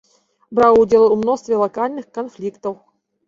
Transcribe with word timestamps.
Браў 0.59 0.77
удзел 0.83 1.03
у 1.15 1.17
мностве 1.25 1.59
лакальных 1.65 2.09
канфліктаў. 2.21 2.73